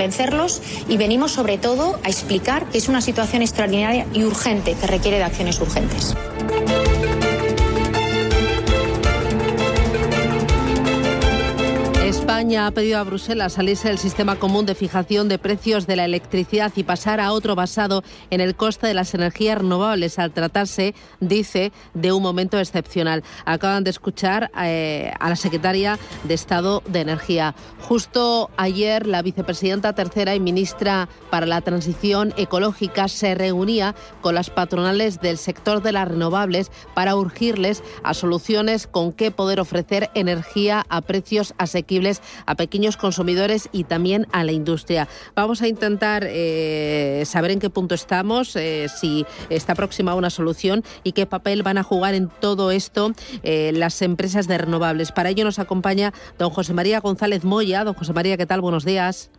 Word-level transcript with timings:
convencerlos 0.00 0.62
y 0.88 0.96
venimos 0.96 1.30
sobre 1.32 1.58
todo 1.58 2.00
a 2.04 2.08
explicar 2.08 2.64
que 2.70 2.78
es 2.78 2.88
una 2.88 3.02
situación 3.02 3.42
extraordinaria 3.42 4.06
y 4.14 4.24
urgente 4.24 4.74
que 4.80 4.86
requiere 4.86 5.18
de 5.18 5.24
acciones 5.24 5.60
urgentes. 5.60 6.14
España 12.40 12.66
ha 12.66 12.70
pedido 12.70 12.98
a 12.98 13.04
Bruselas 13.04 13.52
salirse 13.52 13.88
del 13.88 13.98
sistema 13.98 14.36
común 14.36 14.64
de 14.64 14.74
fijación 14.74 15.28
de 15.28 15.38
precios 15.38 15.86
de 15.86 15.94
la 15.94 16.06
electricidad 16.06 16.72
y 16.74 16.84
pasar 16.84 17.20
a 17.20 17.32
otro 17.32 17.54
basado 17.54 18.02
en 18.30 18.40
el 18.40 18.56
coste 18.56 18.86
de 18.86 18.94
las 18.94 19.12
energías 19.12 19.58
renovables 19.58 20.18
al 20.18 20.32
tratarse, 20.32 20.94
dice, 21.20 21.70
de 21.92 22.12
un 22.12 22.22
momento 22.22 22.58
excepcional. 22.58 23.24
Acaban 23.44 23.84
de 23.84 23.90
escuchar 23.90 24.50
eh, 24.58 25.12
a 25.20 25.28
la 25.28 25.36
secretaria 25.36 25.98
de 26.24 26.32
Estado 26.32 26.82
de 26.86 27.00
Energía. 27.00 27.54
Justo 27.82 28.48
ayer 28.56 29.06
la 29.06 29.20
vicepresidenta 29.20 29.92
tercera 29.92 30.34
y 30.34 30.40
ministra 30.40 31.10
para 31.28 31.44
la 31.44 31.60
transición 31.60 32.32
ecológica 32.38 33.08
se 33.08 33.34
reunía 33.34 33.94
con 34.22 34.34
las 34.34 34.48
patronales 34.48 35.20
del 35.20 35.36
sector 35.36 35.82
de 35.82 35.92
las 35.92 36.08
renovables 36.08 36.70
para 36.94 37.16
urgirles 37.16 37.82
a 38.02 38.14
soluciones 38.14 38.86
con 38.86 39.12
qué 39.12 39.30
poder 39.30 39.60
ofrecer 39.60 40.08
energía 40.14 40.86
a 40.88 41.02
precios 41.02 41.52
asequibles 41.58 42.22
a 42.46 42.54
pequeños 42.54 42.96
consumidores 42.96 43.68
y 43.72 43.84
también 43.84 44.26
a 44.32 44.44
la 44.44 44.52
industria. 44.52 45.08
Vamos 45.34 45.62
a 45.62 45.68
intentar 45.68 46.24
eh, 46.26 47.22
saber 47.26 47.50
en 47.50 47.58
qué 47.58 47.70
punto 47.70 47.94
estamos, 47.94 48.56
eh, 48.56 48.86
si 48.88 49.26
está 49.48 49.74
próxima 49.74 50.14
una 50.14 50.30
solución 50.30 50.84
y 51.04 51.12
qué 51.12 51.26
papel 51.26 51.62
van 51.62 51.78
a 51.78 51.82
jugar 51.82 52.14
en 52.14 52.28
todo 52.28 52.70
esto 52.70 53.12
eh, 53.42 53.72
las 53.74 54.00
empresas 54.02 54.46
de 54.48 54.58
renovables. 54.58 55.12
Para 55.12 55.30
ello 55.30 55.44
nos 55.44 55.58
acompaña 55.58 56.12
don 56.38 56.50
José 56.50 56.74
María 56.74 57.00
González 57.00 57.44
Moya. 57.44 57.84
Don 57.84 57.94
José 57.94 58.12
María, 58.12 58.36
¿qué 58.36 58.46
tal? 58.46 58.60
Buenos 58.60 58.84
días. 58.84 59.30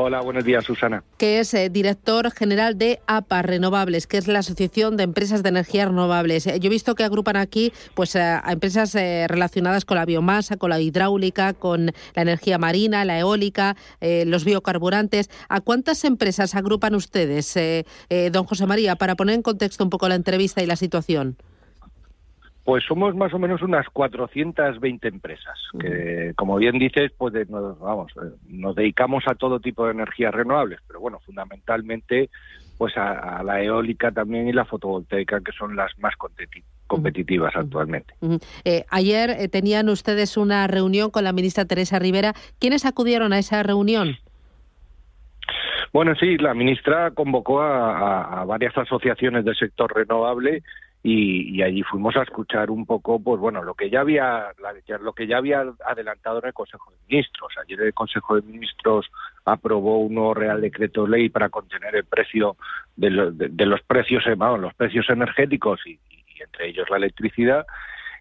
Hola, 0.00 0.20
buenos 0.20 0.44
días, 0.44 0.64
Susana. 0.64 1.02
Que 1.16 1.40
es 1.40 1.52
eh, 1.54 1.70
director 1.70 2.30
general 2.30 2.78
de 2.78 3.00
APA 3.08 3.42
Renovables, 3.42 4.06
que 4.06 4.16
es 4.16 4.28
la 4.28 4.38
Asociación 4.38 4.96
de 4.96 5.02
Empresas 5.02 5.42
de 5.42 5.48
Energía 5.48 5.86
Renovables. 5.86 6.46
Eh, 6.46 6.60
yo 6.60 6.68
he 6.68 6.70
visto 6.70 6.94
que 6.94 7.02
agrupan 7.02 7.34
aquí 7.34 7.72
pues, 7.94 8.14
eh, 8.14 8.20
a 8.20 8.52
empresas 8.52 8.94
relacionadas 8.94 9.84
con 9.84 9.96
la 9.96 10.04
biomasa, 10.04 10.56
con 10.56 10.70
la 10.70 10.78
hidráulica, 10.78 11.52
con 11.52 11.86
la 12.14 12.22
energía 12.22 12.58
marina, 12.58 13.04
la 13.04 13.18
eólica, 13.18 13.76
los 14.00 14.44
biocarburantes. 14.44 15.30
¿A 15.48 15.60
cuántas 15.60 16.04
empresas 16.04 16.54
agrupan 16.54 16.94
ustedes, 16.94 17.58
don 18.32 18.44
José 18.44 18.66
María, 18.66 18.94
para 18.94 19.16
poner 19.16 19.34
en 19.34 19.42
contexto 19.42 19.82
un 19.82 19.90
poco 19.90 20.08
la 20.08 20.14
entrevista 20.14 20.62
y 20.62 20.66
la 20.66 20.76
situación? 20.76 21.36
Pues 22.68 22.84
somos 22.84 23.16
más 23.16 23.32
o 23.32 23.38
menos 23.38 23.62
unas 23.62 23.88
420 23.88 25.08
empresas, 25.08 25.58
que 25.80 26.34
como 26.36 26.58
bien 26.58 26.78
dices, 26.78 27.10
pues 27.16 27.32
nos, 27.48 27.78
vamos, 27.78 28.12
eh, 28.22 28.28
nos 28.46 28.76
dedicamos 28.76 29.24
a 29.26 29.36
todo 29.36 29.58
tipo 29.58 29.86
de 29.86 29.92
energías 29.92 30.34
renovables, 30.34 30.78
pero 30.86 31.00
bueno, 31.00 31.18
fundamentalmente 31.24 32.28
pues 32.76 32.94
a, 32.98 33.42
la 33.42 33.62
eólica 33.62 34.12
también 34.12 34.48
y 34.48 34.52
la 34.52 34.66
fotovoltaica, 34.66 35.40
que 35.40 35.52
son 35.52 35.76
las 35.76 35.98
más 35.98 36.12
competitivas 36.86 37.56
actualmente. 37.56 38.12
Eh, 38.66 38.84
ayer 38.90 39.30
eh, 39.30 39.48
tenían 39.48 39.88
ustedes 39.88 40.36
una 40.36 40.66
reunión 40.66 41.08
con 41.08 41.24
la 41.24 41.32
ministra 41.32 41.64
Teresa 41.64 41.98
Rivera. 41.98 42.34
¿Quiénes 42.58 42.84
acudieron 42.84 43.32
a 43.32 43.38
esa 43.38 43.62
reunión? 43.62 44.18
Bueno, 45.94 46.14
sí, 46.20 46.36
la 46.36 46.52
ministra 46.52 47.12
convocó 47.12 47.62
a 47.62 48.44
varias 48.44 48.76
asociaciones 48.76 49.46
del 49.46 49.56
sector 49.56 49.90
renovable 49.96 50.62
y, 51.02 51.62
allí 51.62 51.82
fuimos 51.84 52.16
a 52.16 52.22
escuchar 52.22 52.70
un 52.70 52.84
poco, 52.84 53.20
pues 53.20 53.40
bueno, 53.40 53.62
lo 53.62 53.74
que 53.74 53.88
ya 53.88 54.00
había, 54.00 54.48
lo 55.00 55.12
que 55.12 55.26
ya 55.26 55.38
había 55.38 55.64
adelantado 55.86 56.40
en 56.40 56.46
el 56.46 56.52
Consejo 56.52 56.90
de 56.90 56.96
Ministros. 57.08 57.52
Ayer 57.62 57.80
el 57.80 57.94
Consejo 57.94 58.34
de 58.34 58.42
Ministros 58.42 59.06
aprobó 59.44 59.98
un 59.98 60.14
nuevo 60.14 60.34
Real 60.34 60.60
Decreto 60.60 61.06
Ley 61.06 61.28
para 61.28 61.50
contener 61.50 61.94
el 61.94 62.04
precio 62.04 62.56
de, 62.96 63.10
los 63.10 63.82
precios, 63.82 64.26
eh, 64.26 64.36
los 64.36 64.74
precios 64.74 65.08
energéticos 65.08 65.80
y, 65.86 65.98
entre 66.40 66.68
ellos 66.68 66.90
la 66.90 66.96
electricidad. 66.96 67.64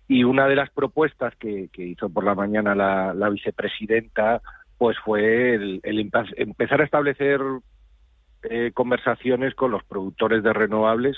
Y 0.07 0.23
una 0.23 0.47
de 0.47 0.55
las 0.55 0.69
propuestas 0.69 1.35
que, 1.35 1.69
hizo 1.75 2.09
por 2.09 2.23
la 2.23 2.35
mañana 2.35 2.75
la, 2.75 3.29
vicepresidenta, 3.29 4.41
pues 4.77 4.97
fue 4.99 5.55
el, 5.55 5.81
empezar 5.83 6.81
a 6.81 6.85
establecer 6.85 7.41
eh, 8.43 8.71
conversaciones 8.73 9.55
con 9.55 9.71
los 9.71 9.83
productores 9.83 10.43
de 10.43 10.53
renovables 10.53 11.17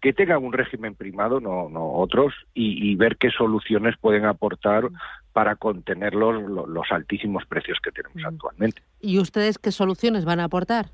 que 0.00 0.12
tengan 0.12 0.44
un 0.44 0.52
régimen 0.52 0.94
primado, 0.94 1.40
no, 1.40 1.68
no 1.68 1.92
otros, 1.94 2.34
y, 2.54 2.94
ver 2.96 3.16
qué 3.16 3.30
soluciones 3.30 3.96
pueden 3.98 4.24
aportar 4.24 4.88
para 5.32 5.56
contener 5.56 6.14
los, 6.14 6.42
los, 6.42 6.86
altísimos 6.90 7.44
precios 7.46 7.78
que 7.82 7.90
tenemos 7.90 8.24
actualmente. 8.24 8.82
¿Y 9.00 9.18
ustedes 9.18 9.58
qué 9.58 9.72
soluciones 9.72 10.24
van 10.24 10.40
a 10.40 10.44
aportar? 10.44 10.86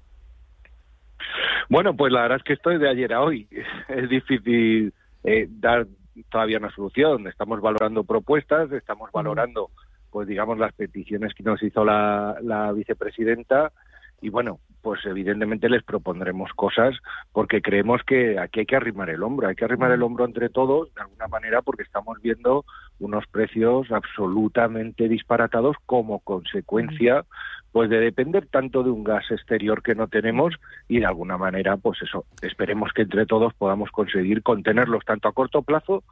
Bueno, 1.69 1.97
pues 1.97 2.12
la 2.12 2.23
verdad 2.23 2.39
es 2.39 2.45
que 2.45 2.53
esto 2.55 2.71
es 2.71 2.81
de 2.81 2.89
ayer 2.89 3.12
a 3.12 3.23
hoy. 3.23 3.49
Es 3.89 4.09
difícil 4.09 4.93
eh, 5.25 5.47
dar 5.49 5.87
todavía 6.31 6.59
una 6.59 6.75
solución. 6.75 7.27
Estamos 7.27 7.61
valorando 7.61 8.05
propuestas, 8.05 8.71
estamos 8.73 9.11
valorando, 9.12 9.71
pues 10.11 10.29
digamos, 10.29 10.59
las 10.59 10.73
peticiones 10.73 11.35
que 11.35 11.43
nos 11.43 11.62
hizo 11.62 11.85
la, 11.85 12.37
la 12.43 12.73
vicepresidenta 12.73 13.73
y 14.21 14.29
bueno, 14.29 14.61
pues 14.82 15.00
evidentemente 15.06 15.69
les 15.69 15.82
propondremos 15.84 16.53
cosas 16.54 16.97
porque 17.32 17.62
creemos 17.62 18.03
que 18.03 18.38
aquí 18.38 18.60
hay 18.60 18.66
que 18.66 18.76
arrimar 18.76 19.09
el 19.10 19.22
hombro, 19.22 19.48
hay 19.48 19.54
que 19.54 19.65
arrimar 19.65 19.93
el 19.93 20.03
hombro 20.03 20.25
entre 20.25 20.48
todos 20.48 20.93
de 20.94 21.03
alguna 21.03 21.28
manera 21.28 21.62
porque 21.62 21.84
estamos 21.84 22.20
viendo 22.20 22.65
unos 22.98 23.26
precios 23.28 23.91
absolutamente 23.93 25.09
disparatados 25.09 25.76
como 25.87 26.19
consecuencia 26.19 27.25
pues 27.70 27.88
de 27.88 28.00
depender 28.00 28.47
tanto 28.47 28.82
de 28.82 28.91
un 28.91 29.04
gas 29.04 29.31
exterior 29.31 29.82
que 29.82 29.94
no 29.94 30.09
tenemos 30.09 30.54
y 30.88 30.99
de 30.99 31.06
alguna 31.06 31.38
manera 31.38 31.76
pues 31.76 32.03
eso, 32.03 32.25
esperemos 32.43 32.93
que 32.93 33.03
entre 33.03 33.25
todos 33.25 33.54
podamos 33.54 33.91
conseguir 33.91 34.43
contenerlos 34.43 35.04
tanto 35.04 35.28
a 35.28 35.32
corto 35.32 35.62
plazo 35.62 36.03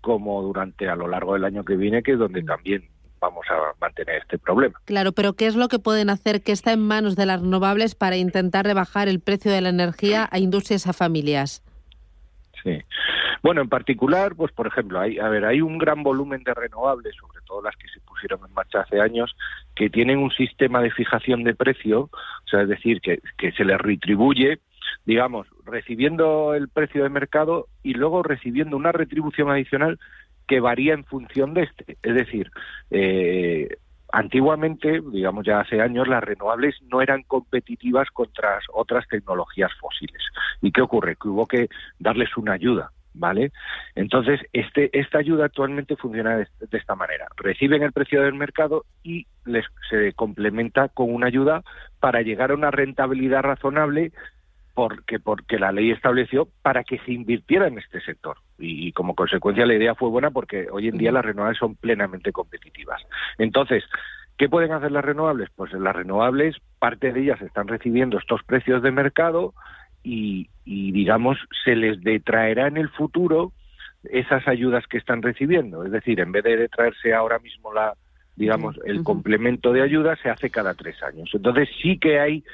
como 0.00 0.42
durante 0.42 0.88
a 0.88 0.96
lo 0.96 1.08
largo 1.08 1.34
del 1.34 1.44
año 1.44 1.64
que 1.64 1.76
viene, 1.76 2.02
que 2.02 2.12
es 2.12 2.18
donde 2.18 2.42
también 2.42 2.84
vamos 3.26 3.46
a 3.50 3.72
mantener 3.80 4.16
este 4.22 4.38
problema. 4.38 4.80
Claro, 4.84 5.12
pero 5.12 5.34
¿qué 5.34 5.46
es 5.46 5.56
lo 5.56 5.68
que 5.68 5.78
pueden 5.78 6.10
hacer 6.10 6.42
que 6.42 6.52
está 6.52 6.72
en 6.72 6.80
manos 6.80 7.16
de 7.16 7.26
las 7.26 7.40
renovables 7.40 7.94
para 7.94 8.16
intentar 8.16 8.64
rebajar 8.64 9.08
el 9.08 9.20
precio 9.20 9.52
de 9.52 9.60
la 9.60 9.68
energía 9.68 10.28
a 10.30 10.38
industrias 10.38 10.86
a 10.86 10.92
familias? 10.92 11.62
Sí. 12.62 12.78
Bueno, 13.42 13.60
en 13.60 13.68
particular, 13.68 14.34
pues 14.34 14.52
por 14.52 14.66
ejemplo, 14.66 14.98
hay, 14.98 15.18
a 15.18 15.28
ver, 15.28 15.44
hay 15.44 15.60
un 15.60 15.78
gran 15.78 16.02
volumen 16.02 16.42
de 16.42 16.54
renovables, 16.54 17.14
sobre 17.16 17.40
todo 17.46 17.62
las 17.62 17.76
que 17.76 17.88
se 17.88 18.00
pusieron 18.00 18.40
en 18.46 18.52
marcha 18.54 18.80
hace 18.80 19.00
años, 19.00 19.36
que 19.74 19.90
tienen 19.90 20.18
un 20.18 20.30
sistema 20.30 20.80
de 20.80 20.90
fijación 20.90 21.44
de 21.44 21.54
precio, 21.54 22.02
o 22.10 22.48
sea, 22.50 22.62
es 22.62 22.68
decir, 22.68 23.00
que, 23.00 23.20
que 23.38 23.52
se 23.52 23.64
les 23.64 23.78
retribuye, 23.78 24.58
digamos, 25.04 25.46
recibiendo 25.64 26.54
el 26.54 26.68
precio 26.68 27.02
de 27.02 27.08
mercado 27.08 27.68
y 27.82 27.94
luego 27.94 28.22
recibiendo 28.22 28.76
una 28.76 28.92
retribución 28.92 29.50
adicional 29.50 29.98
que 30.46 30.60
varía 30.60 30.94
en 30.94 31.04
función 31.04 31.54
de 31.54 31.62
este. 31.64 31.96
Es 32.02 32.14
decir, 32.14 32.50
eh, 32.90 33.68
antiguamente, 34.12 35.00
digamos 35.12 35.44
ya 35.44 35.60
hace 35.60 35.80
años, 35.80 36.08
las 36.08 36.22
renovables 36.22 36.74
no 36.90 37.02
eran 37.02 37.22
competitivas 37.22 38.08
contra 38.10 38.58
otras 38.72 39.06
tecnologías 39.08 39.72
fósiles. 39.80 40.22
¿Y 40.62 40.72
qué 40.72 40.82
ocurre? 40.82 41.16
Que 41.16 41.28
hubo 41.28 41.46
que 41.46 41.68
darles 41.98 42.36
una 42.36 42.52
ayuda. 42.52 42.90
¿Vale? 43.18 43.50
Entonces, 43.94 44.40
este, 44.52 44.90
esta 44.92 45.16
ayuda 45.16 45.46
actualmente 45.46 45.96
funciona 45.96 46.36
de, 46.36 46.46
esta 46.72 46.94
manera. 46.94 47.26
Reciben 47.38 47.82
el 47.82 47.92
precio 47.92 48.20
del 48.20 48.34
mercado 48.34 48.84
y 49.02 49.26
les 49.46 49.64
se 49.88 50.12
complementa 50.12 50.88
con 50.88 51.14
una 51.14 51.28
ayuda 51.28 51.62
para 51.98 52.20
llegar 52.20 52.50
a 52.50 52.54
una 52.54 52.70
rentabilidad 52.70 53.40
razonable 53.40 54.12
porque, 54.76 55.18
porque 55.18 55.58
la 55.58 55.72
ley 55.72 55.90
estableció 55.90 56.48
para 56.60 56.84
que 56.84 56.98
se 56.98 57.10
invirtiera 57.10 57.66
en 57.66 57.78
este 57.78 57.98
sector. 58.02 58.36
Y, 58.58 58.92
como 58.92 59.14
consecuencia 59.14 59.64
la 59.64 59.72
idea 59.72 59.94
fue 59.94 60.10
buena 60.10 60.30
porque 60.30 60.66
hoy 60.70 60.88
en 60.88 60.98
día 60.98 61.10
las 61.10 61.24
renovables 61.24 61.58
son 61.58 61.76
plenamente 61.76 62.30
competitivas. 62.30 63.00
Entonces, 63.38 63.84
¿qué 64.36 64.50
pueden 64.50 64.72
hacer 64.72 64.92
las 64.92 65.02
renovables? 65.02 65.48
Pues 65.56 65.72
las 65.72 65.96
renovables, 65.96 66.56
parte 66.78 67.10
de 67.14 67.22
ellas 67.22 67.40
están 67.40 67.68
recibiendo 67.68 68.18
estos 68.18 68.42
precios 68.42 68.82
de 68.82 68.90
mercado 68.90 69.54
y, 70.02 70.50
y 70.66 70.92
digamos, 70.92 71.38
se 71.64 71.74
les 71.74 72.02
detraerá 72.02 72.66
en 72.66 72.76
el 72.76 72.90
futuro 72.90 73.52
esas 74.04 74.46
ayudas 74.46 74.86
que 74.88 74.98
están 74.98 75.22
recibiendo. 75.22 75.86
Es 75.86 75.90
decir, 75.90 76.20
en 76.20 76.32
vez 76.32 76.44
de 76.44 76.58
detraerse 76.58 77.14
ahora 77.14 77.38
mismo 77.38 77.72
la, 77.72 77.94
digamos, 78.36 78.78
el 78.84 79.02
complemento 79.02 79.72
de 79.72 79.80
ayuda, 79.80 80.16
se 80.16 80.28
hace 80.28 80.50
cada 80.50 80.74
tres 80.74 81.02
años. 81.02 81.30
Entonces 81.32 81.70
sí 81.80 81.98
que 81.98 82.20
hay 82.20 82.44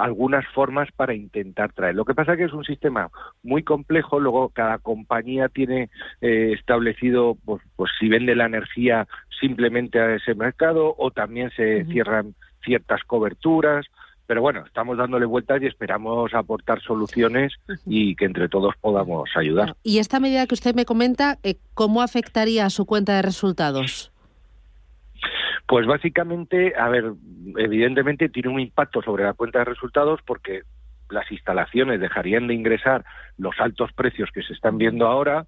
algunas 0.00 0.46
formas 0.54 0.88
para 0.96 1.14
intentar 1.14 1.72
traer. 1.72 1.94
Lo 1.94 2.04
que 2.04 2.14
pasa 2.14 2.32
es 2.32 2.38
que 2.38 2.44
es 2.44 2.52
un 2.52 2.64
sistema 2.64 3.10
muy 3.42 3.62
complejo, 3.62 4.20
luego 4.20 4.50
cada 4.50 4.78
compañía 4.78 5.48
tiene 5.48 5.90
eh, 6.20 6.52
establecido, 6.56 7.36
pues, 7.44 7.62
pues, 7.76 7.90
si 7.98 8.08
vende 8.08 8.34
la 8.34 8.46
energía 8.46 9.06
simplemente 9.40 10.00
a 10.00 10.14
ese 10.14 10.34
mercado 10.34 10.94
o 10.96 11.10
también 11.10 11.50
se 11.56 11.84
cierran 11.86 12.34
ciertas 12.64 13.02
coberturas. 13.04 13.86
Pero 14.26 14.40
bueno, 14.40 14.64
estamos 14.64 14.96
dándole 14.96 15.26
vueltas 15.26 15.60
y 15.62 15.66
esperamos 15.66 16.32
aportar 16.32 16.80
soluciones 16.80 17.52
y 17.84 18.14
que 18.14 18.24
entre 18.24 18.48
todos 18.48 18.74
podamos 18.80 19.28
ayudar. 19.36 19.74
Y 19.82 19.98
esta 19.98 20.20
medida 20.20 20.46
que 20.46 20.54
usted 20.54 20.74
me 20.74 20.84
comenta, 20.84 21.38
eh, 21.42 21.56
¿cómo 21.74 22.02
afectaría 22.02 22.64
a 22.64 22.70
su 22.70 22.86
cuenta 22.86 23.16
de 23.16 23.22
resultados? 23.22 24.11
Pues 25.66 25.86
básicamente, 25.86 26.74
a 26.76 26.88
ver, 26.88 27.12
evidentemente 27.56 28.28
tiene 28.28 28.50
un 28.50 28.60
impacto 28.60 29.02
sobre 29.02 29.24
la 29.24 29.32
cuenta 29.32 29.60
de 29.60 29.64
resultados 29.66 30.20
porque 30.26 30.62
las 31.08 31.30
instalaciones 31.30 32.00
dejarían 32.00 32.46
de 32.46 32.54
ingresar 32.54 33.04
los 33.38 33.54
altos 33.58 33.92
precios 33.92 34.30
que 34.32 34.42
se 34.42 34.54
están 34.54 34.78
viendo 34.78 35.06
ahora, 35.06 35.46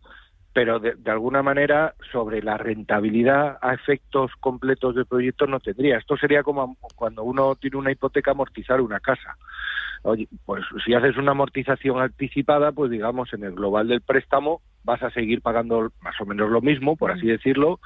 pero 0.52 0.78
de, 0.78 0.94
alguna 1.10 1.42
manera 1.42 1.94
sobre 2.12 2.40
la 2.40 2.56
rentabilidad 2.56 3.58
a 3.60 3.74
efectos 3.74 4.30
completos 4.38 4.94
del 4.94 5.06
proyecto 5.06 5.46
no 5.46 5.58
tendría. 5.58 5.98
Esto 5.98 6.16
sería 6.16 6.44
como 6.44 6.76
cuando 6.94 7.24
uno 7.24 7.56
tiene 7.56 7.76
una 7.76 7.90
hipoteca 7.90 8.30
amortizar 8.30 8.80
una 8.80 9.00
casa. 9.00 9.36
Oye, 10.04 10.28
pues 10.44 10.62
si 10.84 10.92
haces 10.92 11.16
una 11.16 11.30
amortización 11.30 11.98
anticipada, 11.98 12.72
pues 12.72 12.90
digamos 12.90 13.32
en 13.32 13.42
el 13.42 13.54
global 13.54 13.88
del 13.88 14.02
préstamo 14.02 14.60
vas 14.84 15.02
a 15.02 15.10
seguir 15.10 15.40
pagando 15.40 15.90
más 16.02 16.20
o 16.20 16.26
menos 16.26 16.50
lo 16.50 16.60
mismo, 16.60 16.94
por 16.94 17.10
así 17.10 17.26
decirlo, 17.26 17.80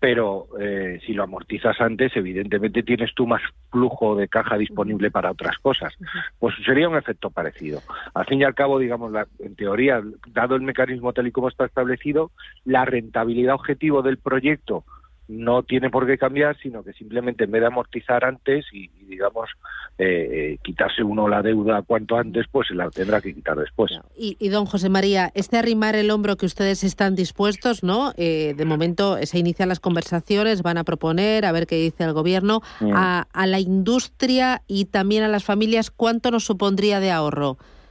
pero 0.00 0.48
eh, 0.60 0.98
si 1.06 1.12
lo 1.12 1.22
amortizas 1.22 1.80
antes, 1.80 2.10
evidentemente 2.16 2.82
tienes 2.82 3.14
tú 3.14 3.24
más 3.24 3.40
flujo 3.70 4.16
de 4.16 4.26
caja 4.26 4.58
disponible 4.58 5.12
para 5.12 5.30
otras 5.30 5.56
cosas. 5.58 5.96
Pues 6.40 6.56
sería 6.64 6.88
un 6.88 6.96
efecto 6.96 7.30
parecido. 7.30 7.82
Al 8.14 8.26
fin 8.26 8.40
y 8.40 8.44
al 8.44 8.56
cabo, 8.56 8.80
digamos, 8.80 9.12
la, 9.12 9.28
en 9.38 9.54
teoría, 9.54 10.02
dado 10.32 10.56
el 10.56 10.62
mecanismo 10.62 11.12
tal 11.12 11.28
y 11.28 11.32
como 11.32 11.48
está 11.48 11.66
establecido, 11.66 12.32
la 12.64 12.84
rentabilidad 12.84 13.54
objetivo 13.54 14.02
del 14.02 14.18
proyecto 14.18 14.84
no 15.30 15.62
tiene 15.62 15.90
por 15.90 16.06
qué 16.06 16.18
cambiar, 16.18 16.56
sino 16.60 16.82
que 16.82 16.92
simplemente 16.92 17.44
en 17.44 17.52
vez 17.52 17.60
de 17.60 17.68
amortizar 17.68 18.24
antes 18.24 18.66
y, 18.72 18.88
digamos, 19.06 19.48
eh, 19.96 20.58
quitarse 20.62 21.04
uno 21.04 21.28
la 21.28 21.40
deuda 21.40 21.82
cuanto 21.82 22.16
antes, 22.16 22.46
pues 22.50 22.68
se 22.68 22.74
la 22.74 22.90
tendrá 22.90 23.20
que 23.20 23.32
quitar 23.32 23.56
después. 23.56 23.92
Y, 24.16 24.48
don 24.48 24.66
José 24.66 24.88
María, 24.88 25.30
este 25.34 25.56
arrimar 25.56 25.94
el 25.94 26.10
hombro 26.10 26.36
que 26.36 26.46
ustedes 26.46 26.82
están 26.82 27.14
dispuestos, 27.14 27.84
¿no? 27.84 28.12
Eh, 28.16 28.54
de 28.56 28.64
momento 28.64 29.18
se 29.22 29.38
inician 29.38 29.68
las 29.68 29.78
conversaciones, 29.78 30.62
van 30.62 30.78
a 30.78 30.84
proponer, 30.84 31.44
a 31.44 31.52
ver 31.52 31.68
qué 31.68 31.76
dice 31.76 32.02
el 32.02 32.12
gobierno, 32.12 32.60
mm. 32.80 32.92
a, 32.92 33.28
a, 33.32 33.46
la 33.46 33.60
industria 33.60 34.62
y 34.66 34.86
también 34.86 35.22
a 35.22 35.28
las 35.28 35.44
familias, 35.44 35.92
¿cuánto 35.92 36.32
nos 36.32 36.44
supondría 36.44 36.98
de 36.98 37.12
ahorro? 37.12 37.50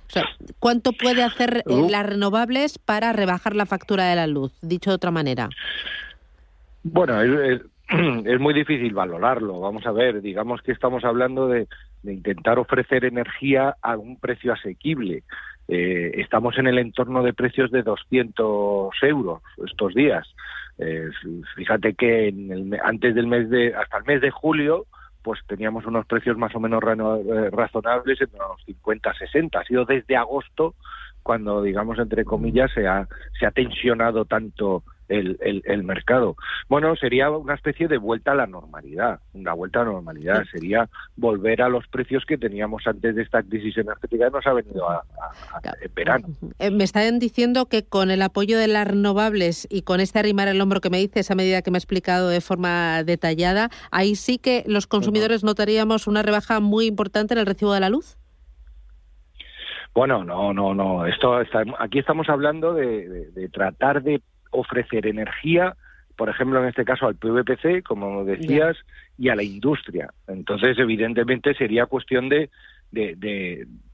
O 0.10 0.12
sea, 0.12 0.24
¿cuánto 0.58 0.92
puede 0.92 1.24
hacer 1.24 1.64
eh, 1.68 1.88
las 1.90 2.06
renovables 2.06 2.80
para 2.80 3.14
rebajar 3.14 3.56
la 3.56 3.68
factura 3.68 4.06
de 4.06 4.16
la 4.16 4.26
luz? 4.26 4.52
Dicho 4.62 4.90
de 4.90 4.96
otra 4.96 5.12
manera. 5.12 5.50
Bueno, 6.84 7.22
es, 7.22 8.40
muy 8.40 8.54
difícil 8.54 8.94
valorarlo. 8.94 9.60
Vamos 9.60 9.86
a 9.86 9.92
ver, 9.92 10.22
digamos 10.22 10.62
que 10.62 10.72
estamos 10.72 11.04
hablando 11.04 11.48
de, 11.48 11.68
intentar 12.04 12.60
ofrecer 12.60 13.06
energía 13.06 13.76
a 13.81 13.98
un 13.98 14.20
precio 14.20 14.54
asequible. 14.54 15.24
Eh, 15.68 16.12
estamos 16.16 16.58
en 16.58 16.68
el 16.68 16.80
entorno 16.80 17.24
de 17.24 17.34
precios 17.34 17.72
de 17.72 17.84
200 17.84 18.92
euros 19.04 19.42
estos 19.66 19.94
días. 19.94 20.28
Eh, 20.78 21.10
fíjate 21.56 21.94
que 21.94 22.34
antes 22.84 23.14
del 23.14 23.28
mes 23.28 23.50
de, 23.50 23.76
hasta 23.76 23.98
el 23.98 24.06
mes 24.06 24.22
de 24.22 24.31
julio, 24.31 24.86
pues 25.22 25.42
teníamos 25.46 25.86
unos 25.86 26.06
precios 26.06 26.38
más 26.38 26.56
o 26.56 26.60
menos 26.60 26.81
eh, 26.81 27.50
razonables 27.52 28.22
entre 28.22 28.40
los 28.40 28.64
50, 28.66 29.14
60. 29.14 29.60
Ha 29.60 29.66
sido 29.66 29.86
desde 29.86 30.16
agosto 30.16 30.76
cuando, 31.22 31.62
digamos, 31.62 32.00
entre 32.00 32.24
comillas, 32.24 32.72
se 32.74 32.88
ha, 32.88 33.08
se 33.38 33.46
ha 33.46 33.52
tensionado 33.52 34.26
tanto 34.26 34.84
el, 35.10 35.64
el, 35.66 35.84
mercado. 35.84 36.36
Bueno, 36.68 36.96
sería 36.96 37.30
una 37.32 37.56
especie 37.56 37.88
de 37.88 37.98
vuelta 37.98 38.32
a 38.32 38.36
la 38.36 38.48
normalidad, 38.48 39.20
una 39.34 39.54
vuelta 39.54 39.82
a 39.82 39.86
la 39.86 39.92
normalidad, 39.92 40.44
sería 40.52 40.88
volver 41.16 41.62
a 41.62 41.70
los 41.70 41.88
precios 41.88 42.24
que 42.26 42.38
teníamos 42.38 42.86
antes 42.86 43.16
de 43.16 43.24
esta 43.24 43.42
crisis 43.44 43.78
energética 43.78 44.26
que 44.26 44.32
nos 44.32 44.48
ha 44.48 44.54
venido 44.54 44.90
a, 44.90 45.04
en 45.82 45.94
verano. 45.94 46.28
Eh, 46.60 46.72
me 46.72 46.84
están 46.84 47.20
diciendo 47.20 47.66
que 47.66 47.84
con 47.84 48.12
el 48.12 48.22
apoyo 48.22 48.58
de 48.58 48.68
las 48.68 48.88
renovables 48.88 49.68
y 49.70 49.82
con 49.82 50.00
este 50.00 50.20
arrimar 50.20 50.48
el 50.48 50.62
hombro 50.62 50.80
que 50.80 50.90
me 50.90 51.00
dice, 51.00 51.22
esa 51.22 51.36
medida 51.36 51.62
que 51.62 51.72
me 51.72 51.78
ha 51.78 51.80
explicado 51.80 52.30
de 52.30 52.42
forma 52.42 53.04
detallada, 53.04 53.70
ahí 53.92 54.16
sí 54.16 54.38
que 54.38 54.64
los 54.68 54.88
consumidores 54.88 55.44
notaríamos 55.44 56.08
una 56.08 56.22
rebaja 56.22 56.60
muy 56.60 56.86
importante 56.86 57.34
en 57.34 57.40
el 57.40 57.46
recibo 57.46 57.74
de 57.74 57.80
la 57.80 57.90
luz. 57.90 58.18
Bueno, 59.96 60.24
no, 60.24 60.54
no, 60.54 60.76
no. 60.76 61.08
Esto 61.08 61.42
está, 61.42 61.64
aquí 61.80 62.00
estamos 62.00 62.30
hablando 62.30 62.74
de 62.74 63.50
tratar 63.52 64.04
de 64.04 64.22
ofrecer 64.51 65.07
energía, 65.07 65.75
por 66.16 66.30
ejemplo, 66.30 66.62
en 66.62 66.68
este 66.68 66.84
caso 66.84 67.07
al 67.07 67.16
PVPC, 67.16 67.84
como 67.84 68.25
decías, 68.25 68.78
y 69.18 69.30
a 69.30 69.36
la 69.36 69.44
industria. 69.44 70.10
Entonces, 70.28 70.78
evidentemente, 70.78 71.54
sería 71.54 71.86
cuestión 71.86 72.28
de, 72.28 72.50
de, 72.92 73.16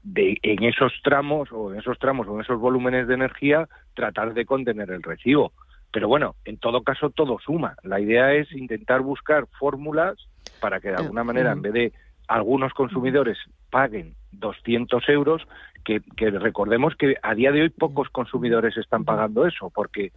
de, 0.02 0.38
en 0.42 0.64
esos 0.64 0.92
tramos 1.02 1.50
o 1.52 1.72
en 1.72 1.78
esos 1.78 1.98
tramos 1.98 2.26
o 2.26 2.34
en 2.34 2.40
esos 2.40 2.58
volúmenes 2.58 3.06
de 3.06 3.14
energía 3.14 3.68
tratar 3.94 4.34
de 4.34 4.44
contener 4.44 4.90
el 4.90 5.02
recibo. 5.02 5.52
Pero 5.92 6.08
bueno, 6.08 6.34
en 6.44 6.58
todo 6.58 6.82
caso 6.82 7.10
todo 7.10 7.38
suma. 7.38 7.76
La 7.82 8.00
idea 8.00 8.32
es 8.34 8.50
intentar 8.52 9.02
buscar 9.02 9.46
fórmulas 9.58 10.16
para 10.60 10.80
que 10.80 10.88
de 10.88 10.96
alguna 10.96 11.24
manera, 11.24 11.52
en 11.52 11.62
vez 11.62 11.72
de 11.72 11.92
algunos 12.28 12.72
consumidores 12.72 13.38
paguen 13.70 14.14
200 14.32 15.08
euros, 15.08 15.46
que, 15.86 16.30
recordemos 16.30 16.96
que 16.96 17.14
a 17.22 17.34
día 17.34 17.52
de 17.52 17.62
hoy 17.62 17.68
pocos 17.68 18.08
consumidores 18.10 18.76
están 18.76 19.04
pagando 19.04 19.46
eso, 19.46 19.70
porque 19.70 20.12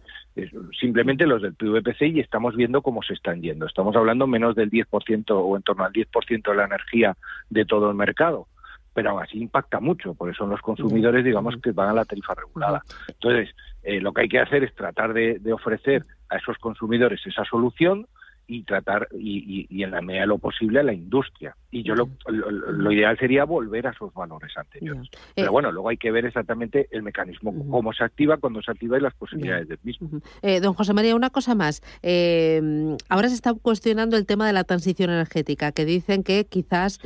simplemente 0.78 1.26
los 1.26 1.42
del 1.42 1.54
PVPC 1.54 2.02
y 2.02 2.20
estamos 2.20 2.56
viendo 2.56 2.82
cómo 2.82 3.02
se 3.02 3.14
están 3.14 3.40
yendo. 3.40 3.66
Estamos 3.66 3.94
hablando 3.94 4.26
menos 4.26 4.56
del 4.56 4.70
10% 4.70 5.24
o 5.30 5.56
en 5.56 5.62
torno 5.62 5.84
al 5.84 5.92
10% 5.92 6.50
de 6.50 6.56
la 6.56 6.64
energía 6.64 7.16
de 7.48 7.64
todo 7.64 7.90
el 7.90 7.96
mercado 7.96 8.46
pero 8.92 9.10
aún 9.10 9.22
así 9.22 9.38
impacta 9.38 9.78
mucho, 9.78 10.14
porque 10.14 10.34
son 10.34 10.50
los 10.50 10.60
consumidores, 10.60 11.24
digamos, 11.24 11.54
que 11.62 11.70
van 11.70 11.90
a 11.90 11.94
la 11.94 12.04
tarifa 12.04 12.34
regulada. 12.34 12.82
Entonces, 13.06 13.54
eh, 13.84 14.00
lo 14.00 14.12
que 14.12 14.22
hay 14.22 14.28
que 14.28 14.40
hacer 14.40 14.64
es 14.64 14.74
tratar 14.74 15.14
de 15.14 15.52
ofrecer 15.52 16.04
a 16.28 16.38
esos 16.38 16.58
consumidores 16.58 17.24
esa 17.24 17.44
solución, 17.44 18.08
y 18.50 18.64
tratar 18.64 19.06
y, 19.12 19.66
y, 19.70 19.84
en 19.84 19.92
la 19.92 20.02
medida 20.02 20.22
de 20.22 20.26
lo 20.26 20.38
posible 20.38 20.80
a 20.80 20.82
la 20.82 20.92
industria 20.92 21.54
y 21.72 21.84
yo 21.84 21.94
lo, 21.94 22.08
lo, 22.26 22.92
ideal 22.92 23.16
sería 23.18 23.44
volver 23.44 23.86
a 23.86 23.90
esos 23.90 24.12
valores 24.12 24.56
anteriores. 24.56 25.08
Pero 25.34 25.48
eh, 25.48 25.50
bueno 25.50 25.70
luego 25.70 25.88
hay 25.88 25.96
que 25.96 26.10
ver 26.10 26.24
exactamente 26.24 26.88
el 26.90 27.02
mecanismo 27.02 27.54
cómo 27.70 27.92
se 27.92 28.02
activa 28.02 28.38
cuando 28.38 28.60
se 28.60 28.72
activa 28.72 28.98
y 28.98 29.00
las 29.00 29.14
posibilidades 29.14 29.68
del 29.68 29.78
mismo. 29.84 30.10
Eh, 30.42 30.60
don 30.60 30.74
José 30.74 30.92
María 30.94 31.14
una 31.14 31.30
cosa 31.30 31.54
más. 31.54 31.82
Eh, 32.02 32.96
ahora 33.08 33.28
se 33.28 33.36
está 33.36 33.54
cuestionando 33.54 34.16
el 34.16 34.26
tema 34.26 34.46
de 34.46 34.52
la 34.52 34.64
transición 34.64 35.10
energética 35.10 35.70
que 35.70 35.84
dicen 35.84 36.24
que 36.24 36.44
quizás 36.44 37.00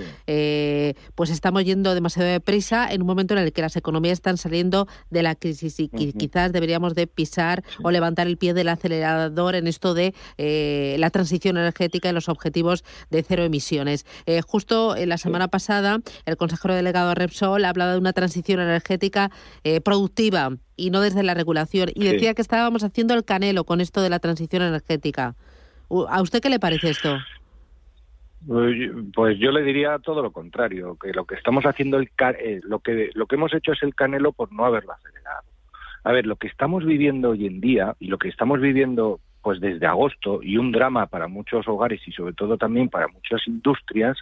pues 1.15 1.31
estamos 1.31 1.65
yendo 1.65 1.95
demasiado 1.95 2.29
deprisa 2.31 2.91
en 2.91 3.03
un 3.03 3.07
momento 3.07 3.35
en 3.35 3.41
el 3.41 3.53
que 3.53 3.61
las 3.61 3.77
economías 3.77 4.15
están 4.15 4.39
saliendo 4.39 4.87
de 5.11 5.23
la 5.23 5.35
crisis 5.35 5.79
y 5.79 5.89
quizás 5.89 6.53
deberíamos 6.53 6.95
de 6.95 7.07
pisar 7.07 7.63
o 7.83 7.91
levantar 7.91 8.27
el 8.27 8.39
pie 8.39 8.55
del 8.55 8.69
acelerador 8.69 9.57
en 9.57 9.67
esto 9.67 9.93
de 9.93 10.15
la 10.99 11.11
transición 11.11 11.59
energética 11.59 12.09
y 12.09 12.13
los 12.13 12.31
objetivos 12.31 12.83
de 13.11 13.23
cero 13.23 13.45
emisiones. 13.45 14.07
Eh, 14.55 14.57
justo 14.57 14.97
en 14.97 15.09
la 15.09 15.19
semana 15.19 15.49
pasada, 15.49 15.99
el 16.27 16.37
consejero 16.37 16.75
delegado 16.75 17.09
de 17.09 17.17
Repsol 17.17 17.65
hablaba 17.65 17.93
de 17.93 17.99
una 17.99 18.13
transición 18.13 18.61
energética 18.61 19.31
eh, 19.65 19.81
productiva 19.81 20.51
y 20.77 20.91
no 20.91 21.01
desde 21.01 21.25
la 21.25 21.35
regulación. 21.35 21.89
Y 21.93 22.05
decía 22.05 22.35
que 22.35 22.43
estábamos 22.43 22.85
haciendo 22.85 23.15
el 23.15 23.25
canelo 23.25 23.65
con 23.65 23.81
esto 23.81 24.01
de 24.01 24.11
la 24.11 24.21
transición 24.21 24.63
energética. 24.63 25.35
¿A 26.09 26.23
usted 26.23 26.41
qué 26.41 26.51
le 26.51 26.61
parece 26.61 26.91
esto? 26.91 27.19
Pues, 28.47 28.77
pues 29.13 29.39
yo 29.39 29.51
le 29.51 29.63
diría 29.63 29.99
todo 29.99 30.23
lo 30.23 30.31
contrario, 30.31 30.97
que 31.03 31.13
lo 31.13 31.25
que 31.25 31.35
estamos 31.35 31.65
haciendo, 31.65 31.99
el, 31.99 32.09
eh, 32.39 32.61
lo, 32.63 32.79
que, 32.79 33.11
lo 33.15 33.27
que 33.27 33.35
hemos 33.35 33.53
hecho 33.55 33.73
es 33.73 33.83
el 33.83 33.95
canelo 33.95 34.33
por 34.33 34.53
no 34.53 34.65
haberlo 34.65 34.93
acelerado. 34.93 35.49
A 36.05 36.13
ver, 36.13 36.27
lo 36.27 36.37
que 36.37 36.47
estamos 36.47 36.85
viviendo 36.85 37.31
hoy 37.31 37.47
en 37.47 37.61
día 37.61 37.97
y 37.99 38.07
lo 38.07 38.19
que 38.19 38.29
estamos 38.29 38.61
viviendo 38.61 39.19
pues 39.45 39.61
desde 39.61 39.87
agosto 39.87 40.41
y 40.43 40.57
un 40.57 40.73
drama 40.73 41.07
para 41.07 41.29
muchos 41.29 41.69
hogares 41.69 42.01
y 42.09 42.13
sobre 42.13 42.33
todo 42.33 42.57
también 42.57 42.89
para 42.89 43.09
muchas 43.09 43.47
industrias, 43.47 44.17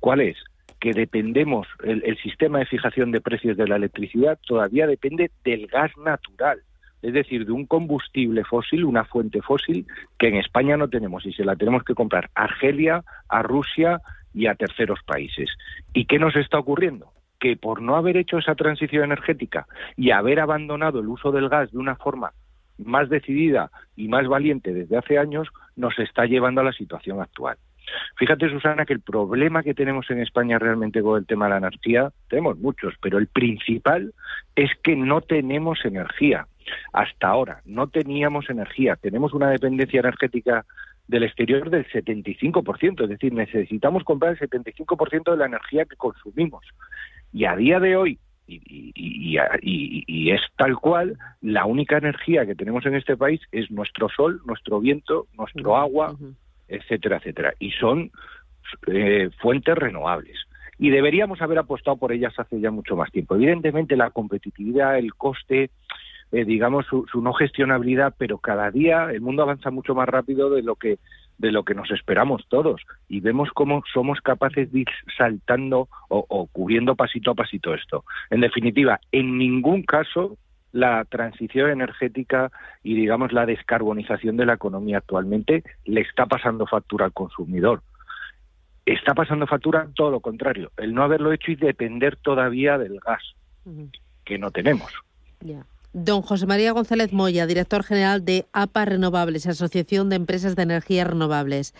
¿cuál 0.00 0.22
es? 0.22 0.38
Que 0.80 0.94
dependemos, 0.94 1.68
el, 1.84 2.16
sistema 2.22 2.60
de 2.60 2.64
fijación 2.64 3.12
de 3.12 3.20
precios 3.20 3.58
de 3.58 3.68
la 3.68 3.76
electricidad 3.76 4.38
todavía 4.46 4.86
depende 4.86 5.30
del 5.44 5.66
gas 5.66 5.94
natural, 5.98 6.62
es 7.02 7.12
decir, 7.12 7.44
de 7.44 7.52
un 7.52 7.66
combustible 7.66 8.44
fósil, 8.44 8.86
una 8.86 9.04
fuente 9.04 9.42
fósil 9.42 9.86
que 10.18 10.28
en 10.28 10.36
España 10.36 10.78
no 10.78 10.88
tenemos 10.88 11.26
y 11.26 11.34
se 11.34 11.44
la 11.44 11.54
tenemos 11.54 11.84
que 11.84 11.94
comprar 11.94 12.30
a 12.34 12.44
Argelia, 12.44 13.04
a 13.28 13.42
Rusia 13.42 14.00
y 14.32 14.46
a 14.46 14.54
terceros 14.54 15.00
países. 15.04 15.50
¿Y 15.92 16.06
qué 16.06 16.18
nos 16.18 16.34
está 16.34 16.58
ocurriendo? 16.58 17.12
Que 17.38 17.58
por 17.58 17.82
no 17.82 17.94
haber 17.94 18.16
hecho 18.16 18.38
esa 18.38 18.54
transición 18.54 19.04
energética 19.04 19.66
y 19.98 20.12
haber 20.12 20.40
abandonado 20.40 21.00
el 21.00 21.08
uso 21.08 21.30
del 21.30 21.50
gas 21.50 21.70
de 21.72 21.78
una 21.78 21.96
forma 21.96 22.32
más 22.78 23.08
decidida 23.08 23.70
y 23.96 24.08
más 24.08 24.26
valiente 24.28 24.72
desde 24.72 24.96
hace 24.96 25.18
años 25.18 25.48
nos 25.76 25.98
está 25.98 26.26
llevando 26.26 26.60
a 26.60 26.64
la 26.64 26.72
situación 26.72 27.20
actual. 27.20 27.56
Fíjate, 28.16 28.48
Susana, 28.50 28.84
que 28.84 28.92
el 28.92 29.00
problema 29.00 29.62
que 29.62 29.74
tenemos 29.74 30.10
en 30.10 30.20
España 30.20 30.58
realmente 30.58 31.02
con 31.02 31.18
el 31.18 31.26
tema 31.26 31.46
de 31.46 31.50
la 31.52 31.58
energía, 31.58 32.10
tenemos 32.28 32.58
muchos, 32.58 32.94
pero 33.00 33.18
el 33.18 33.28
principal 33.28 34.12
es 34.56 34.70
que 34.82 34.96
no 34.96 35.20
tenemos 35.20 35.84
energía. 35.84 36.46
Hasta 36.92 37.28
ahora 37.28 37.60
no 37.64 37.86
teníamos 37.86 38.50
energía. 38.50 38.96
Tenemos 38.96 39.32
una 39.34 39.50
dependencia 39.50 40.00
energética 40.00 40.64
del 41.06 41.22
exterior 41.22 41.70
del 41.70 41.86
75%, 41.86 43.04
es 43.04 43.08
decir, 43.08 43.32
necesitamos 43.32 44.02
comprar 44.02 44.32
el 44.32 44.38
75% 44.50 45.30
de 45.30 45.36
la 45.36 45.46
energía 45.46 45.84
que 45.84 45.94
consumimos. 45.94 46.64
Y 47.32 47.44
a 47.44 47.54
día 47.54 47.78
de 47.78 47.96
hoy, 47.96 48.18
y, 48.48 50.30
es 50.30 50.40
tal 50.56 50.76
cual, 50.76 51.18
la 51.40 51.64
única 51.64 51.98
energía 51.98 52.46
que 52.46 52.54
tenemos 52.54 52.86
en 52.86 52.94
este 52.94 53.16
país 53.16 53.40
es 53.52 53.70
nuestro 53.70 54.08
sol, 54.08 54.40
nuestro 54.44 54.80
viento, 54.80 55.26
nuestro 55.36 55.76
agua, 55.76 56.16
etcétera, 56.68 57.16
etcétera. 57.18 57.54
Y 57.58 57.70
son 57.72 58.10
eh, 58.86 59.30
fuentes 59.40 59.76
renovables. 59.76 60.36
Y 60.78 60.90
deberíamos 60.90 61.40
haber 61.40 61.58
apostado 61.58 61.96
por 61.96 62.12
ellas 62.12 62.34
hace 62.38 62.60
ya 62.60 62.70
mucho 62.70 62.96
más 62.96 63.10
tiempo. 63.10 63.34
Evidentemente, 63.34 63.96
la 63.96 64.10
competitividad, 64.10 64.98
el 64.98 65.14
coste, 65.14 65.70
eh, 66.32 66.44
digamos, 66.44 66.86
su, 66.86 67.06
no 67.14 67.32
gestionabilidad, 67.32 68.14
pero 68.18 68.38
cada 68.38 68.70
día 68.70 69.10
el 69.10 69.20
mundo 69.20 69.42
avanza 69.42 69.70
mucho 69.70 69.94
más 69.94 70.08
rápido 70.08 70.50
de 70.50 70.62
lo 70.62 70.76
que 70.76 70.98
de 71.38 71.52
lo 71.52 71.64
que 71.64 71.74
nos 71.74 71.90
esperamos 71.90 72.46
todos 72.48 72.82
y 73.08 73.20
vemos 73.20 73.50
cómo 73.52 73.82
somos 73.92 74.20
capaces 74.20 74.72
de 74.72 74.80
ir 74.80 74.88
saltando 75.16 75.88
o, 76.08 76.24
o 76.28 76.46
cubriendo 76.46 76.94
pasito 76.94 77.32
a 77.32 77.34
pasito 77.34 77.74
esto. 77.74 78.04
En 78.30 78.40
definitiva, 78.40 79.00
en 79.12 79.38
ningún 79.38 79.82
caso 79.82 80.38
la 80.72 81.04
transición 81.06 81.70
energética 81.70 82.50
y 82.82 82.94
digamos 82.94 83.32
la 83.32 83.46
descarbonización 83.46 84.36
de 84.36 84.46
la 84.46 84.54
economía 84.54 84.98
actualmente 84.98 85.64
le 85.84 86.02
está 86.02 86.26
pasando 86.26 86.66
factura 86.66 87.06
al 87.06 87.12
consumidor. 87.12 87.82
Está 88.84 89.14
pasando 89.14 89.46
factura 89.46 89.88
todo 89.94 90.10
lo 90.10 90.20
contrario, 90.20 90.70
el 90.76 90.94
no 90.94 91.02
haberlo 91.02 91.32
hecho 91.32 91.50
y 91.50 91.56
depender 91.56 92.16
todavía 92.16 92.78
del 92.78 93.00
gas 93.00 93.22
que 94.24 94.38
no 94.38 94.50
tenemos. 94.50 94.92
Don 95.92 96.22
José 96.22 96.46
María 96.46 96.72
González 96.72 97.12
Moya, 97.12 97.46
director 97.46 97.82
general 97.82 98.24
de 98.24 98.46
APA 98.52 98.84
Renovables, 98.84 99.46
Asociación 99.46 100.08
de 100.08 100.16
Empresas 100.16 100.56
de 100.56 100.62
Energías 100.62 101.06
Renovables. 101.06 101.74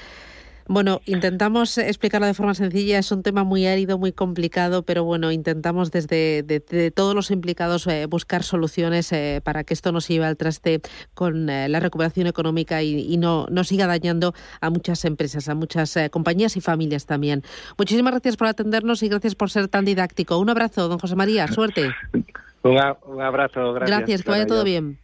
Bueno, 0.69 1.01
intentamos 1.07 1.79
explicarlo 1.79 2.27
de 2.27 2.35
forma 2.35 2.55
sencilla. 2.55 2.99
Es 2.99 3.13
un 3.13 3.23
tema 3.23 3.45
muy 3.45 3.67
árido, 3.67 3.99
muy 3.99 4.11
complicado, 4.11 4.83
pero 4.83 5.05
bueno, 5.05 5.31
intentamos 5.31 5.93
desde 5.93 6.43
todos 6.91 7.15
los 7.15 7.31
implicados 7.31 7.87
eh, 7.87 8.07
buscar 8.07 8.43
soluciones 8.43 9.13
eh, 9.13 9.41
para 9.45 9.63
que 9.63 9.75
esto 9.75 9.93
no 9.93 10.01
se 10.01 10.15
lleve 10.15 10.27
al 10.27 10.37
traste 10.37 10.81
con 11.15 11.49
eh, 11.49 11.69
la 11.69 11.79
recuperación 11.79 12.27
económica 12.27 12.83
y, 12.83 13.17
no, 13.17 13.47
no, 13.49 13.63
siga 13.63 13.87
dañando 13.87 14.35
a 14.61 14.71
muchas 14.71 15.05
empresas, 15.05 15.49
a 15.49 15.55
muchas 15.55 15.97
compañías 16.11 16.57
y 16.57 16.61
familias 16.61 17.07
también. 17.07 17.45
Muchísimas 17.79 18.13
gracias 18.13 18.37
por 18.37 18.49
atendernos 18.49 19.03
y 19.05 19.09
gracias 19.09 19.37
por 19.37 19.51
ser 19.51 19.69
tan 19.69 19.85
didáctico. 19.85 20.39
Un 20.39 20.51
abrazo, 20.51 20.89
don 20.89 20.99
José 20.99 21.15
María. 21.15 21.47
Suerte. 21.47 21.91
Un, 22.71 23.23
abrazo, 23.23 23.73
gracias. 23.73 23.99
Gracias, 23.99 24.23
que 24.23 24.31
vaya 24.31 24.47
todo 24.47 24.65
bien. 24.65 24.99